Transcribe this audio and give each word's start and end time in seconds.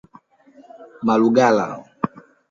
Malugala 1.05 1.67